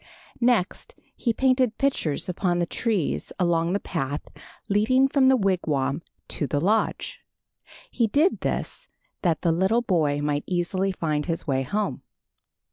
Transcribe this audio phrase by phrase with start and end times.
[0.39, 4.21] Next he painted pictures upon the trees along the path
[4.67, 7.19] leading from the wigwam to the lodge.
[7.91, 8.89] He did this
[9.21, 12.01] that the little boy might easily find his way home.